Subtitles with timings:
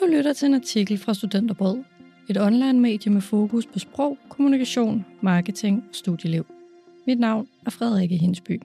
[0.00, 1.84] Du lytter til en artikel fra Studenterbrød,
[2.30, 6.46] et online-medie med fokus på sprog, kommunikation, marketing og studieliv.
[7.06, 8.62] Mit navn er Frederikke Hinsby.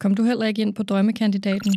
[0.00, 1.74] Kom du heller ikke ind på drømmekandidaten?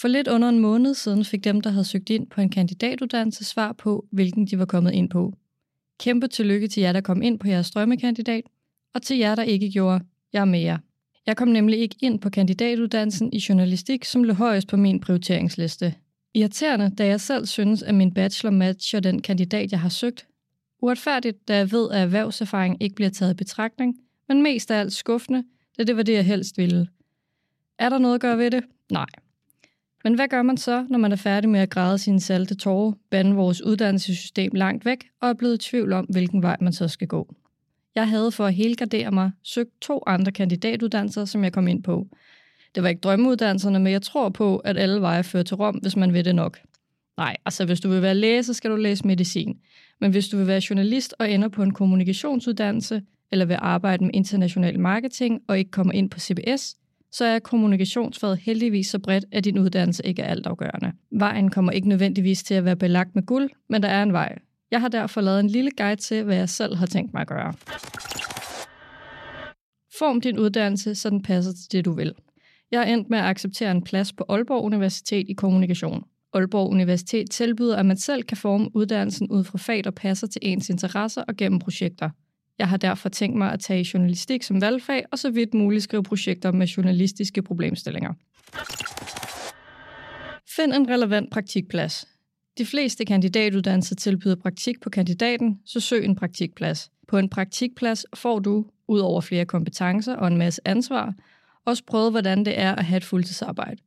[0.00, 3.44] For lidt under en måned siden fik dem, der havde søgt ind på en kandidatuddannelse,
[3.44, 5.34] svar på, hvilken de var kommet ind på.
[6.00, 8.44] Kæmpe tillykke til jer, der kom ind på jeres drømmekandidat,
[8.94, 10.78] og til jer, der ikke gjorde, jeg er med jer.
[11.26, 15.94] Jeg kom nemlig ikke ind på kandidatuddannelsen i journalistik, som lå højest på min prioriteringsliste.
[16.34, 20.26] Irriterende, da jeg selv synes, at min bachelor matcher den kandidat, jeg har søgt.
[20.82, 23.96] Uretfærdigt, da jeg ved, at erhvervserfaring ikke bliver taget i betragtning,
[24.28, 25.44] men mest af alt skuffende,
[25.78, 26.88] da det var det, jeg helst ville.
[27.78, 28.64] Er der noget at gøre ved det?
[28.92, 29.06] Nej.
[30.04, 32.92] Men hvad gør man så, når man er færdig med at græde sine salte tårer,
[33.10, 36.88] bande vores uddannelsessystem langt væk og er blevet i tvivl om, hvilken vej man så
[36.88, 37.34] skal gå?
[37.94, 42.06] Jeg havde for at helgardere mig søgt to andre kandidatuddannelser, som jeg kom ind på.
[42.74, 45.96] Det var ikke drømmeuddannelserne, men jeg tror på, at alle veje fører til Rom, hvis
[45.96, 46.58] man vil det nok.
[47.16, 49.58] Nej, altså hvis du vil være læge, så skal du læse medicin.
[50.00, 54.10] Men hvis du vil være journalist og ender på en kommunikationsuddannelse, eller vil arbejde med
[54.14, 56.76] international marketing og ikke kommer ind på CBS,
[57.12, 60.92] så er kommunikationsfaget heldigvis så bredt, at din uddannelse ikke er altafgørende.
[61.10, 64.38] Vejen kommer ikke nødvendigvis til at være belagt med guld, men der er en vej.
[64.72, 67.26] Jeg har derfor lavet en lille guide til, hvad jeg selv har tænkt mig at
[67.28, 67.54] gøre.
[69.98, 72.14] Form din uddannelse, så den passer til det, du vil.
[72.70, 76.04] Jeg er endt med at acceptere en plads på Aalborg Universitet i kommunikation.
[76.34, 80.40] Aalborg Universitet tilbyder, at man selv kan forme uddannelsen ud fra fag, der passer til
[80.44, 82.10] ens interesser og gennem projekter.
[82.58, 86.02] Jeg har derfor tænkt mig at tage journalistik som valgfag, og så vidt muligt skrive
[86.02, 88.12] projekter med journalistiske problemstillinger.
[90.56, 92.06] Find en relevant praktikplads.
[92.58, 96.90] De fleste kandidatuddannelser tilbyder praktik på kandidaten, så søg en praktikplads.
[97.08, 101.14] På en praktikplads får du, ud over flere kompetencer og en masse ansvar,
[101.64, 103.82] også prøvet, hvordan det er at have et fuldtidsarbejde.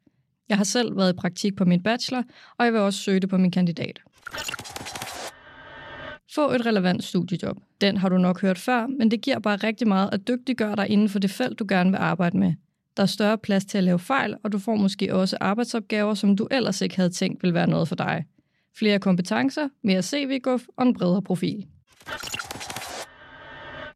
[0.49, 2.23] Jeg har selv været i praktik på min bachelor,
[2.57, 3.99] og jeg vil også søge det på min kandidat.
[6.35, 7.57] Få et relevant studiejob.
[7.81, 10.89] Den har du nok hørt før, men det giver bare rigtig meget at dygtiggøre dig
[10.89, 12.53] inden for det felt, du gerne vil arbejde med.
[12.97, 16.37] Der er større plads til at lave fejl, og du får måske også arbejdsopgaver, som
[16.37, 18.25] du ellers ikke havde tænkt vil være noget for dig.
[18.77, 21.65] Flere kompetencer, mere CV-guf og en bredere profil.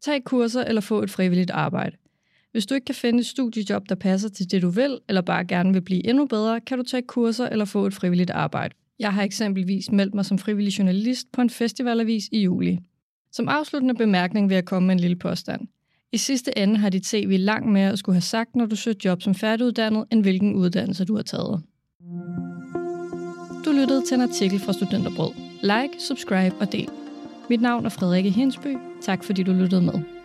[0.02, 1.98] Tag kurser eller få et frivilligt arbejde.
[2.52, 5.46] Hvis du ikke kan finde et studiejob, der passer til det, du vil, eller bare
[5.46, 8.76] gerne vil blive endnu bedre, kan du tage kurser eller få et frivilligt arbejde.
[9.00, 12.80] Jeg har eksempelvis meldt mig som frivillig journalist på en festivalavis i juli.
[13.32, 15.68] Som afsluttende bemærkning vil jeg komme med en lille påstand.
[16.12, 18.98] I sidste ende har dit CV langt mere at skulle have sagt, når du søger
[19.06, 21.64] job som færdiguddannet, end hvilken uddannelse du har taget.
[23.70, 25.32] Du lyttede til en artikel fra Studenterbrød.
[25.62, 26.90] Like, subscribe og del.
[27.50, 28.78] Mit navn er Frederikke Hensby.
[29.02, 30.19] Tak fordi du lyttede med.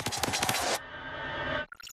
[0.07, 0.22] you.